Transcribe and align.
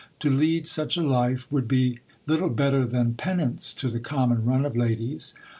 To 0.21 0.31
lead 0.31 0.65
such 0.65 0.97
a 0.97 1.03
life 1.03 1.45
would 1.51 1.67
be 1.67 1.99
little 2.25 2.49
better 2.49 2.87
than 2.87 3.13
penance 3.13 3.71
to 3.75 3.87
the 3.87 3.99
common 3.99 4.45
run 4.45 4.65
of 4.65 4.75
ladies. 4.75 5.35